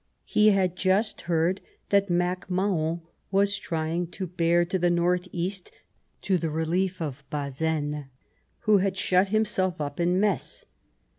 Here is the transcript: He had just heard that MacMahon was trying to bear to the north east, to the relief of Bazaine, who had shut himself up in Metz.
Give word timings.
He 0.25 0.49
had 0.49 0.75
just 0.75 1.21
heard 1.29 1.61
that 1.89 2.07
MacMahon 2.09 3.01
was 3.29 3.59
trying 3.59 4.07
to 4.07 4.25
bear 4.25 4.65
to 4.65 4.79
the 4.79 4.89
north 4.89 5.27
east, 5.31 5.69
to 6.23 6.39
the 6.39 6.49
relief 6.49 6.99
of 7.03 7.23
Bazaine, 7.29 8.05
who 8.61 8.77
had 8.79 8.97
shut 8.97 9.27
himself 9.27 9.79
up 9.79 9.99
in 9.99 10.19
Metz. 10.19 10.65